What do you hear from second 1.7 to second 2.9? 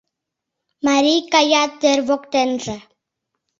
тер воктенже